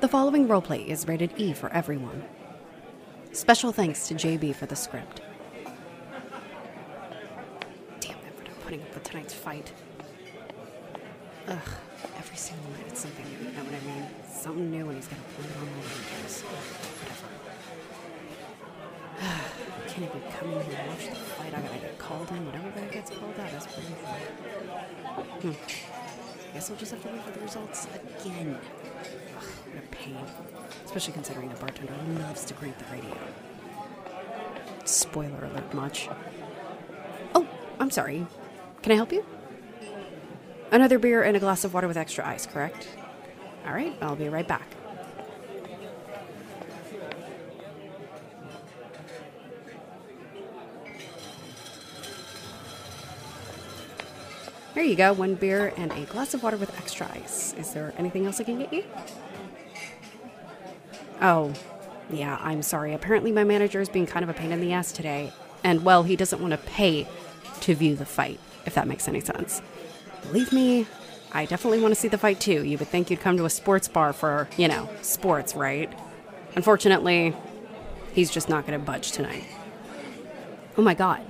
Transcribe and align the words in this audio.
The 0.00 0.06
following 0.06 0.46
roleplay 0.46 0.86
is 0.86 1.08
rated 1.08 1.32
E 1.38 1.52
for 1.52 1.72
everyone. 1.72 2.22
Special 3.32 3.72
thanks 3.72 4.06
to 4.06 4.14
JB 4.14 4.54
for 4.54 4.66
the 4.66 4.76
script. 4.76 5.22
Damn 7.98 8.14
not 8.14 8.60
putting 8.62 8.80
up 8.80 8.94
with 8.94 9.02
tonight's 9.02 9.34
fight. 9.34 9.72
Ugh, 11.48 11.58
every 12.16 12.36
single 12.36 12.70
night 12.70 12.84
it's 12.86 13.00
something 13.00 13.24
new, 13.24 13.48
you 13.48 13.56
know 13.56 13.64
what 13.64 13.74
I 13.74 13.80
mean? 13.86 14.06
Something 14.30 14.70
new 14.70 14.86
and 14.86 14.94
he's 14.94 15.08
gonna 15.08 15.20
put 15.34 15.44
it 15.44 15.56
on 15.58 15.66
the 15.66 15.72
videos. 15.88 16.42
Whatever. 17.02 17.26
Can't 19.88 20.08
even 20.08 20.22
come 20.30 20.48
in 20.52 20.60
here 20.64 20.78
and 20.78 20.88
watch 20.90 21.06
the 21.08 21.14
fight. 21.16 21.54
I 21.54 21.60
gotta 21.60 21.78
get 21.80 21.98
called 21.98 22.30
in. 22.30 22.46
Whatever 22.46 22.70
that 22.70 22.92
gets 22.92 23.10
called 23.10 23.34
out, 23.40 23.50
that's 23.50 23.66
pretty 23.66 23.94
fun. 24.04 24.20
Hmm. 25.42 26.54
Guess 26.54 26.70
I'll 26.70 26.76
just 26.76 26.92
have 26.92 27.02
to 27.02 27.08
wait 27.08 27.22
for 27.24 27.32
the 27.32 27.40
results 27.40 27.88
again. 28.22 28.56
Ugh, 29.36 29.44
pain. 29.90 30.16
Especially 30.84 31.12
considering 31.12 31.48
the 31.48 31.56
bartender 31.56 31.92
loves 32.20 32.44
to 32.44 32.54
crank 32.54 32.76
the 32.78 32.84
radio. 32.92 33.16
Spoiler 34.84 35.44
alert 35.44 35.74
much. 35.74 36.08
Oh, 37.34 37.46
I'm 37.78 37.90
sorry. 37.90 38.26
Can 38.82 38.92
I 38.92 38.94
help 38.94 39.12
you? 39.12 39.24
Another 40.70 40.98
beer 40.98 41.22
and 41.22 41.36
a 41.36 41.40
glass 41.40 41.64
of 41.64 41.74
water 41.74 41.88
with 41.88 41.96
extra 41.96 42.26
ice, 42.26 42.46
correct? 42.46 42.88
All 43.66 43.72
right, 43.72 43.96
I'll 44.00 44.16
be 44.16 44.28
right 44.28 44.46
back. 44.46 44.66
There 54.74 54.84
you 54.84 54.94
go, 54.94 55.12
one 55.12 55.34
beer 55.34 55.72
and 55.76 55.90
a 55.90 56.04
glass 56.04 56.34
of 56.34 56.42
water 56.42 56.56
with 56.56 56.76
extra 56.78 57.10
ice. 57.12 57.52
Is 57.54 57.72
there 57.72 57.92
anything 57.98 58.26
else 58.26 58.40
I 58.40 58.44
can 58.44 58.58
get 58.60 58.72
you? 58.72 58.84
Oh, 61.20 61.52
yeah, 62.10 62.38
I'm 62.40 62.62
sorry. 62.62 62.94
Apparently, 62.94 63.32
my 63.32 63.44
manager 63.44 63.80
is 63.80 63.88
being 63.88 64.06
kind 64.06 64.22
of 64.22 64.28
a 64.28 64.34
pain 64.34 64.52
in 64.52 64.60
the 64.60 64.72
ass 64.72 64.92
today. 64.92 65.32
And, 65.64 65.84
well, 65.84 66.04
he 66.04 66.16
doesn't 66.16 66.40
want 66.40 66.52
to 66.52 66.58
pay 66.58 67.06
to 67.60 67.74
view 67.74 67.96
the 67.96 68.06
fight, 68.06 68.38
if 68.64 68.74
that 68.74 68.86
makes 68.86 69.08
any 69.08 69.20
sense. 69.20 69.60
Believe 70.22 70.52
me, 70.52 70.86
I 71.32 71.44
definitely 71.44 71.80
want 71.80 71.94
to 71.94 72.00
see 72.00 72.08
the 72.08 72.18
fight 72.18 72.40
too. 72.40 72.64
You 72.64 72.78
would 72.78 72.88
think 72.88 73.10
you'd 73.10 73.20
come 73.20 73.36
to 73.36 73.44
a 73.44 73.50
sports 73.50 73.88
bar 73.88 74.12
for, 74.12 74.48
you 74.56 74.68
know, 74.68 74.88
sports, 75.02 75.54
right? 75.54 75.92
Unfortunately, 76.54 77.34
he's 78.12 78.30
just 78.30 78.48
not 78.48 78.66
going 78.66 78.78
to 78.78 78.84
budge 78.84 79.12
tonight. 79.12 79.44
Oh 80.76 80.82
my 80.82 80.94
god. 80.94 81.22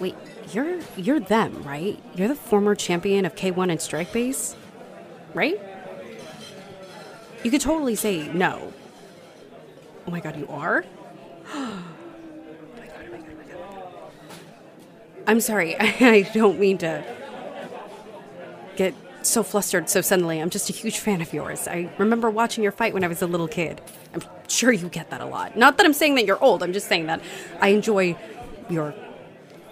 Wait, 0.00 0.14
you're 0.52 0.78
you're 0.96 1.20
them, 1.20 1.62
right? 1.64 1.98
You're 2.14 2.28
the 2.28 2.34
former 2.34 2.74
champion 2.74 3.24
of 3.24 3.34
K1 3.34 3.70
and 3.70 3.80
Strike 3.80 4.12
Base, 4.12 4.54
right? 5.34 5.60
You 7.44 7.50
could 7.50 7.60
totally 7.60 7.94
say 7.94 8.28
no. 8.32 8.72
Oh 10.06 10.10
my 10.10 10.20
god, 10.20 10.36
you 10.38 10.46
are? 10.48 10.84
Oh 11.54 11.82
my 12.76 12.86
god, 12.86 12.94
oh 13.06 13.10
my 13.10 13.18
god, 13.18 13.26
oh 13.30 13.36
my 13.36 13.44
god. 13.44 14.32
I'm 15.26 15.40
sorry. 15.40 15.76
I 15.80 16.22
don't 16.34 16.58
mean 16.58 16.78
to 16.78 17.04
get 18.76 18.94
so 19.22 19.42
flustered 19.42 19.88
so 19.90 20.00
suddenly. 20.00 20.40
I'm 20.40 20.50
just 20.50 20.70
a 20.70 20.72
huge 20.72 20.98
fan 20.98 21.20
of 21.20 21.32
yours. 21.32 21.68
I 21.68 21.90
remember 21.98 22.30
watching 22.30 22.62
your 22.62 22.72
fight 22.72 22.94
when 22.94 23.04
I 23.04 23.08
was 23.08 23.22
a 23.22 23.26
little 23.26 23.48
kid. 23.48 23.80
I'm 24.14 24.22
sure 24.48 24.72
you 24.72 24.88
get 24.88 25.10
that 25.10 25.20
a 25.20 25.26
lot. 25.26 25.56
Not 25.56 25.76
that 25.76 25.86
I'm 25.86 25.92
saying 25.92 26.14
that 26.16 26.26
you're 26.26 26.42
old, 26.42 26.62
I'm 26.62 26.72
just 26.72 26.88
saying 26.88 27.06
that 27.06 27.20
I 27.60 27.68
enjoy 27.68 28.16
your 28.68 28.94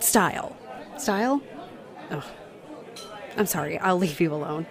style. 0.00 0.56
Style? 0.98 1.42
Oh. 2.10 2.24
I'm 3.36 3.46
sorry. 3.46 3.78
I'll 3.78 3.98
leave 3.98 4.20
you 4.20 4.32
alone. 4.32 4.66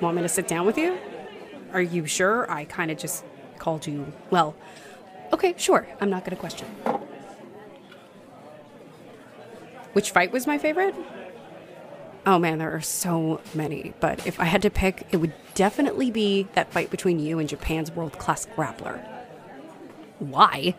Want 0.00 0.16
me 0.16 0.22
to 0.22 0.28
sit 0.28 0.48
down 0.48 0.66
with 0.66 0.78
you? 0.78 0.98
Are 1.72 1.82
you 1.82 2.06
sure? 2.06 2.50
I 2.50 2.64
kind 2.64 2.90
of 2.90 2.98
just 2.98 3.24
called 3.58 3.86
you. 3.86 4.12
Well, 4.30 4.54
okay, 5.32 5.54
sure. 5.56 5.86
I'm 6.00 6.10
not 6.10 6.24
going 6.24 6.36
to 6.36 6.40
question. 6.40 6.66
Which 9.92 10.10
fight 10.10 10.32
was 10.32 10.46
my 10.46 10.58
favorite? 10.58 10.94
Oh 12.26 12.38
man, 12.38 12.58
there 12.58 12.74
are 12.74 12.80
so 12.80 13.40
many. 13.54 13.94
But 14.00 14.26
if 14.26 14.38
I 14.38 14.44
had 14.44 14.62
to 14.62 14.70
pick, 14.70 15.06
it 15.10 15.16
would 15.16 15.32
definitely 15.54 16.10
be 16.10 16.48
that 16.54 16.72
fight 16.72 16.90
between 16.90 17.18
you 17.18 17.38
and 17.38 17.48
Japan's 17.48 17.90
world 17.90 18.18
class 18.18 18.46
grappler. 18.46 19.04
Why? 20.18 20.74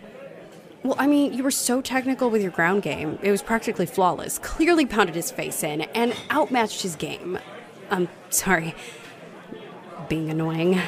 Well, 0.83 0.95
I 0.97 1.07
mean, 1.07 1.33
you 1.33 1.43
were 1.43 1.51
so 1.51 1.81
technical 1.81 2.29
with 2.29 2.41
your 2.41 2.51
ground 2.51 2.83
game. 2.83 3.19
It 3.21 3.31
was 3.31 3.41
practically 3.41 3.85
flawless. 3.85 4.39
Clearly 4.39 4.85
pounded 4.85 5.15
his 5.15 5.29
face 5.29 5.63
in 5.63 5.81
and 5.81 6.15
outmatched 6.31 6.81
his 6.81 6.95
game. 6.95 7.37
I'm 7.91 8.07
sorry. 8.29 8.73
Being 10.07 10.29
annoying. 10.29 10.81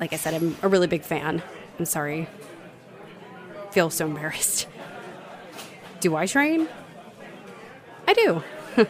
Like 0.00 0.14
I 0.14 0.16
said, 0.16 0.34
I'm 0.34 0.56
a 0.62 0.68
really 0.68 0.86
big 0.86 1.02
fan. 1.02 1.42
I'm 1.78 1.84
sorry. 1.84 2.28
Feel 3.70 3.90
so 3.90 4.06
embarrassed. 4.06 4.66
Do 6.00 6.16
I 6.16 6.26
train? 6.26 6.66
I 8.08 8.14
do. 8.14 8.42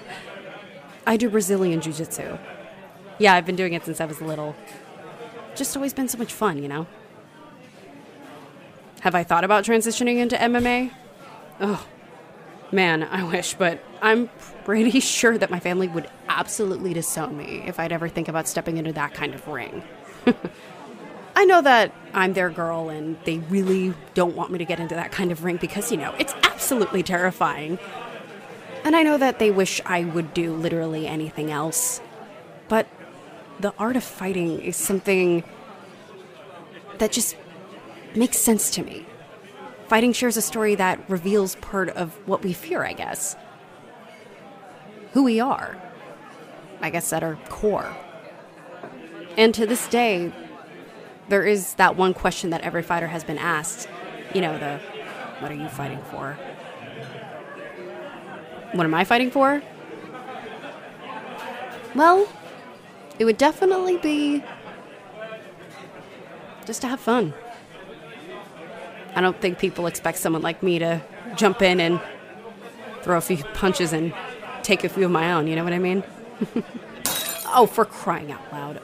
I 1.06 1.16
do 1.16 1.28
Brazilian 1.28 1.80
Jiu 1.80 1.92
Jitsu. 1.92 2.38
Yeah, 3.18 3.34
I've 3.34 3.46
been 3.46 3.56
doing 3.56 3.72
it 3.72 3.84
since 3.84 4.00
I 4.00 4.06
was 4.06 4.20
little. 4.20 4.54
Just 5.54 5.76
always 5.76 5.92
been 5.92 6.08
so 6.08 6.18
much 6.18 6.32
fun, 6.32 6.62
you 6.62 6.68
know? 6.68 6.86
Have 9.00 9.14
I 9.14 9.24
thought 9.24 9.42
about 9.42 9.64
transitioning 9.64 10.18
into 10.18 10.36
MMA? 10.36 10.92
Oh, 11.60 11.86
man, 12.70 13.02
I 13.02 13.24
wish, 13.24 13.54
but 13.54 13.82
I'm 14.00 14.28
pretty 14.64 15.00
sure 15.00 15.36
that 15.36 15.50
my 15.50 15.60
family 15.60 15.88
would 15.88 16.08
absolutely 16.38 16.92
disown 16.94 17.36
me 17.36 17.62
if 17.66 17.78
I'd 17.78 17.92
ever 17.92 18.08
think 18.08 18.28
about 18.28 18.48
stepping 18.48 18.76
into 18.76 18.92
that 18.92 19.14
kind 19.14 19.34
of 19.34 19.46
ring. 19.46 19.82
I 21.36 21.44
know 21.44 21.62
that 21.62 21.92
I'm 22.12 22.34
their 22.34 22.50
girl 22.50 22.88
and 22.90 23.18
they 23.24 23.38
really 23.38 23.94
don't 24.14 24.36
want 24.36 24.50
me 24.50 24.58
to 24.58 24.64
get 24.64 24.80
into 24.80 24.94
that 24.94 25.12
kind 25.12 25.32
of 25.32 25.44
ring 25.44 25.56
because, 25.56 25.90
you 25.90 25.96
know, 25.96 26.14
it's 26.18 26.34
absolutely 26.42 27.02
terrifying. 27.02 27.78
And 28.84 28.94
I 28.94 29.02
know 29.02 29.16
that 29.16 29.38
they 29.38 29.50
wish 29.50 29.80
I 29.86 30.04
would 30.04 30.34
do 30.34 30.54
literally 30.54 31.06
anything 31.06 31.50
else. 31.50 32.00
But 32.68 32.86
the 33.60 33.72
art 33.78 33.96
of 33.96 34.04
fighting 34.04 34.60
is 34.60 34.76
something 34.76 35.44
that 36.98 37.12
just 37.12 37.36
makes 38.14 38.38
sense 38.38 38.70
to 38.70 38.82
me. 38.82 39.06
Fighting 39.88 40.12
shares 40.12 40.36
a 40.36 40.42
story 40.42 40.74
that 40.74 41.08
reveals 41.08 41.54
part 41.56 41.88
of 41.90 42.14
what 42.26 42.42
we 42.42 42.52
fear, 42.52 42.84
I 42.84 42.92
guess. 42.92 43.36
Who 45.12 45.22
we 45.22 45.40
are. 45.40 45.76
I 46.82 46.90
guess 46.90 47.12
at 47.12 47.22
our 47.22 47.36
core. 47.48 47.96
And 49.38 49.54
to 49.54 49.66
this 49.66 49.86
day, 49.88 50.32
there 51.28 51.44
is 51.44 51.74
that 51.74 51.96
one 51.96 52.12
question 52.12 52.50
that 52.50 52.60
every 52.62 52.82
fighter 52.82 53.06
has 53.06 53.24
been 53.24 53.38
asked. 53.38 53.88
You 54.34 54.40
know, 54.40 54.58
the 54.58 54.80
what 55.38 55.50
are 55.50 55.54
you 55.54 55.68
fighting 55.68 56.02
for? 56.10 56.36
What 58.72 58.84
am 58.84 58.94
I 58.94 59.04
fighting 59.04 59.30
for? 59.30 59.62
Well, 61.94 62.28
it 63.18 63.24
would 63.24 63.38
definitely 63.38 63.98
be 63.98 64.42
just 66.66 66.80
to 66.82 66.88
have 66.88 67.00
fun. 67.00 67.34
I 69.14 69.20
don't 69.20 69.38
think 69.40 69.58
people 69.58 69.86
expect 69.86 70.18
someone 70.18 70.42
like 70.42 70.62
me 70.62 70.78
to 70.78 71.02
jump 71.36 71.60
in 71.60 71.80
and 71.80 72.00
throw 73.02 73.18
a 73.18 73.20
few 73.20 73.36
punches 73.54 73.92
and 73.92 74.14
take 74.62 74.84
a 74.84 74.88
few 74.88 75.04
of 75.04 75.10
my 75.10 75.32
own, 75.32 75.46
you 75.46 75.56
know 75.56 75.64
what 75.64 75.72
I 75.72 75.78
mean? 75.78 76.02
oh, 77.46 77.68
for 77.70 77.84
crying 77.84 78.32
out 78.32 78.52
loud. 78.52 78.80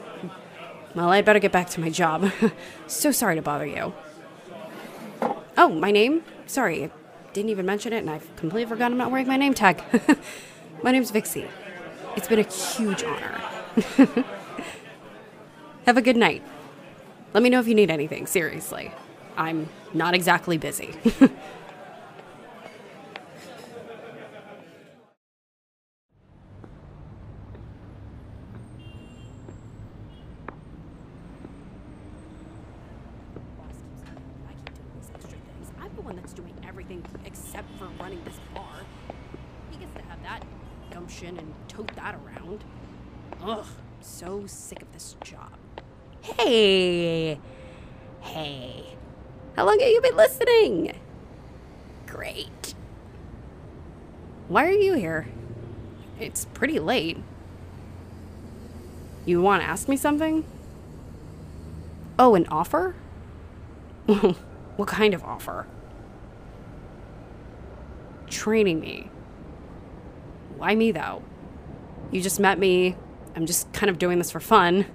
Well, 0.95 1.09
I'd 1.09 1.25
better 1.25 1.39
get 1.39 1.51
back 1.51 1.69
to 1.71 1.81
my 1.81 1.89
job. 1.89 2.31
so 2.87 3.11
sorry 3.11 3.35
to 3.35 3.41
bother 3.41 3.65
you. 3.65 3.93
Oh, 5.57 5.69
my 5.69 5.91
name? 5.91 6.23
Sorry, 6.45 6.85
I 6.85 6.91
didn't 7.33 7.49
even 7.49 7.65
mention 7.65 7.93
it, 7.93 7.97
and 7.97 8.09
I've 8.09 8.35
completely 8.35 8.69
forgotten 8.69 8.93
I'm 8.93 8.97
not 8.97 9.11
wearing 9.11 9.27
my 9.27 9.37
name 9.37 9.53
tag. 9.53 9.83
my 10.83 10.91
name's 10.91 11.11
Vixie. 11.11 11.47
It's 12.15 12.27
been 12.27 12.39
a 12.39 12.43
huge 12.43 13.03
honor. 13.03 13.41
Have 15.85 15.97
a 15.97 16.01
good 16.01 16.17
night. 16.17 16.43
Let 17.33 17.43
me 17.43 17.49
know 17.49 17.59
if 17.59 17.67
you 17.67 17.75
need 17.75 17.91
anything, 17.91 18.25
seriously. 18.25 18.91
I'm 19.37 19.69
not 19.93 20.13
exactly 20.13 20.57
busy. 20.57 20.95
Except 37.25 37.67
for 37.77 37.87
running 37.99 38.23
this 38.25 38.39
bar. 38.53 38.81
He 39.71 39.77
gets 39.77 39.93
to 39.93 40.01
have 40.03 40.21
that 40.23 40.43
gumption 40.91 41.37
and 41.37 41.53
tote 41.67 41.93
that 41.95 42.15
around. 42.15 42.63
Ugh, 43.41 43.65
so 44.01 44.45
sick 44.45 44.81
of 44.81 44.91
this 44.93 45.15
job. 45.23 45.57
Hey! 46.21 47.39
Hey. 48.21 48.97
How 49.55 49.65
long 49.65 49.79
have 49.79 49.89
you 49.89 50.01
been 50.01 50.17
listening? 50.17 50.97
Great. 52.05 52.75
Why 54.47 54.65
are 54.65 54.71
you 54.71 54.93
here? 54.93 55.27
It's 56.19 56.45
pretty 56.45 56.79
late. 56.79 57.17
You 59.25 59.41
want 59.41 59.61
to 59.61 59.69
ask 59.69 59.87
me 59.87 59.95
something? 59.95 60.43
Oh, 62.17 62.35
an 62.35 62.47
offer? 62.47 62.95
what 64.05 64.87
kind 64.87 65.13
of 65.13 65.23
offer? 65.23 65.67
Training 68.29 68.79
me. 68.79 69.09
Why 70.57 70.75
me, 70.75 70.91
though? 70.91 71.23
You 72.11 72.21
just 72.21 72.39
met 72.39 72.59
me. 72.59 72.95
I'm 73.35 73.45
just 73.45 73.71
kind 73.73 73.89
of 73.89 73.97
doing 73.97 74.17
this 74.17 74.31
for 74.31 74.39
fun. 74.39 74.85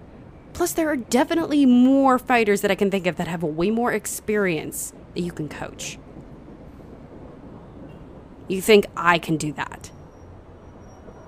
Plus, 0.53 0.73
there 0.73 0.89
are 0.89 0.97
definitely 0.97 1.67
more 1.67 2.19
fighters 2.19 2.61
that 2.61 2.71
I 2.71 2.75
can 2.75 2.91
think 2.91 3.07
of 3.07 3.17
that 3.17 3.27
have 3.27 3.43
way 3.43 3.71
more 3.71 3.93
experience 3.93 4.93
that 5.15 5.21
you 5.21 5.33
can 5.33 5.49
coach. 5.49 5.99
You 8.47 8.61
think 8.61 8.87
I 8.97 9.19
can 9.19 9.37
do 9.37 9.53
that? 9.55 9.91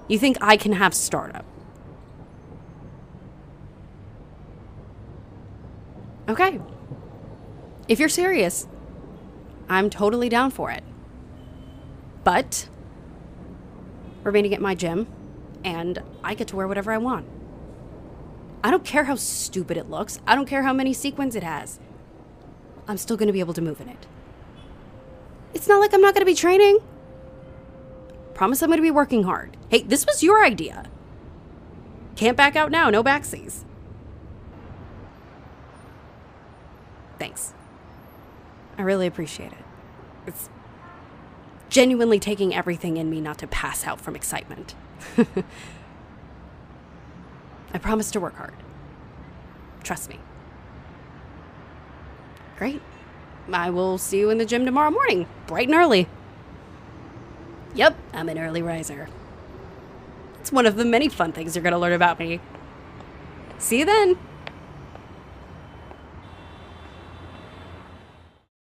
You 0.09 0.19
think 0.19 0.37
I 0.41 0.57
can 0.57 0.73
have 0.73 0.95
startup? 0.95 1.45
Okay. 6.29 6.61
If 7.89 7.99
you're 7.99 8.09
serious, 8.09 8.67
I'm 9.69 9.91
totally 9.91 10.29
down 10.29 10.51
for 10.51 10.71
it. 10.71 10.85
But 12.27 12.69
we're 14.25 14.33
meeting 14.33 14.53
at 14.53 14.61
my 14.61 14.75
gym, 14.75 15.07
and 15.63 16.03
I 16.25 16.35
get 16.35 16.49
to 16.49 16.57
wear 16.57 16.67
whatever 16.67 16.91
I 16.91 16.99
want. 16.99 17.25
I 18.65 18.73
don't 18.73 18.85
care 18.85 19.05
how 19.05 19.15
stupid 19.15 19.77
it 19.77 19.89
looks. 19.89 20.19
I 20.27 20.35
don't 20.35 20.49
care 20.49 20.65
how 20.65 20.73
many 20.73 20.93
sequins 20.93 21.37
it 21.37 21.45
has. 21.45 21.79
I'm 22.89 22.97
still 22.97 23.17
to 23.29 23.33
be 23.33 23.39
able 23.39 23.55
to 23.55 23.63
move 23.63 23.81
in 23.81 23.89
it. 23.89 24.09
It's 25.55 25.69
not 25.69 25.79
like 25.79 25.95
I'm 25.95 26.01
not 26.01 26.15
to 26.27 26.33
be 26.33 26.35
training. 26.35 26.81
Promise 28.35 28.61
I'm 28.61 28.71
to 28.79 28.83
be 28.83 28.91
working 28.91 29.23
hard. 29.23 29.57
Hey, 29.69 29.83
this 29.83 30.05
was 30.05 30.25
your 30.25 30.45
idea. 30.45 30.91
Can't 32.17 32.37
back 32.37 32.57
out 32.57 32.73
now, 32.73 32.91
no 32.91 33.05
backsies. 33.05 33.63
Thanks. 37.21 37.55
I 38.77 38.83
really 38.83 39.07
appreciate 39.07 39.53
it. 39.53 39.65
It's 40.27 40.49
genuinely 41.69 42.19
taking 42.19 42.55
everything 42.55 42.97
in 42.97 43.11
me 43.11 43.21
not 43.21 43.39
to 43.39 43.47
pass 43.47 43.87
out 43.87 44.01
from 44.01 44.17
excitement. 44.17 44.75
I 47.73 47.79
promise 47.79 48.11
to 48.13 48.21
work 48.21 48.37
hard. 48.37 48.55
Trust 49.83 50.09
me. 50.09 50.19
Great. 52.57 52.81
I 53.53 53.71
will 53.71 53.99
see 53.99 54.19
you 54.19 54.31
in 54.31 54.39
the 54.39 54.47
gym 54.47 54.65
tomorrow 54.65 54.91
morning, 54.91 55.29
bright 55.47 55.69
and 55.69 55.77
early. 55.77 56.09
Yep, 57.75 57.97
I'm 58.13 58.29
an 58.29 58.39
early 58.39 58.63
riser. 58.63 59.09
It's 60.41 60.51
one 60.51 60.67
of 60.67 60.77
the 60.77 60.85
many 60.85 61.09
fun 61.09 61.33
things 61.33 61.55
you're 61.55 61.63
going 61.63 61.73
to 61.73 61.79
learn 61.79 61.93
about 61.93 62.19
me. 62.19 62.41
See 63.59 63.81
you 63.81 63.85
then. 63.85 64.19